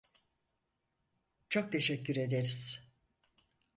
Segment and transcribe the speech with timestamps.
[1.49, 2.83] Çok teşekkür ederiz.